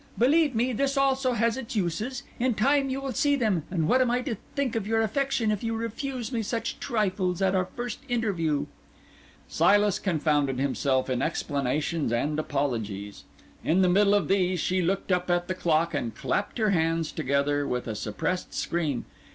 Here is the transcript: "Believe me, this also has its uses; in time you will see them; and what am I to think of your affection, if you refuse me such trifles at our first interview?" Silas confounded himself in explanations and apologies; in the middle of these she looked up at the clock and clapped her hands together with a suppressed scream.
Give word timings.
"Believe 0.17 0.55
me, 0.55 0.73
this 0.73 0.97
also 0.97 1.33
has 1.33 1.57
its 1.57 1.75
uses; 1.75 2.23
in 2.39 2.55
time 2.55 2.89
you 2.89 2.99
will 2.99 3.13
see 3.13 3.35
them; 3.35 3.65
and 3.69 3.87
what 3.87 4.01
am 4.01 4.09
I 4.09 4.23
to 4.23 4.35
think 4.55 4.75
of 4.75 4.87
your 4.87 4.99
affection, 5.03 5.51
if 5.51 5.63
you 5.63 5.75
refuse 5.75 6.31
me 6.31 6.41
such 6.41 6.79
trifles 6.79 7.39
at 7.39 7.53
our 7.53 7.65
first 7.75 7.99
interview?" 8.09 8.65
Silas 9.47 9.99
confounded 9.99 10.57
himself 10.57 11.07
in 11.07 11.21
explanations 11.21 12.11
and 12.11 12.39
apologies; 12.39 13.25
in 13.63 13.83
the 13.83 13.89
middle 13.89 14.15
of 14.15 14.27
these 14.27 14.59
she 14.59 14.81
looked 14.81 15.11
up 15.11 15.29
at 15.29 15.47
the 15.47 15.53
clock 15.53 15.93
and 15.93 16.15
clapped 16.15 16.57
her 16.57 16.71
hands 16.71 17.11
together 17.11 17.67
with 17.67 17.85
a 17.87 17.93
suppressed 17.93 18.55
scream. 18.55 19.05